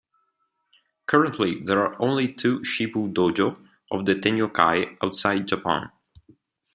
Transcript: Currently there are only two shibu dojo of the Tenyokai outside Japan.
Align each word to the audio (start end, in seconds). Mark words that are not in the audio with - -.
Currently 1.05 1.59
there 1.61 1.85
are 1.85 1.95
only 2.01 2.33
two 2.33 2.61
shibu 2.61 3.13
dojo 3.13 3.63
of 3.91 4.07
the 4.07 4.15
Tenyokai 4.15 4.97
outside 5.03 5.45
Japan. 5.47 5.91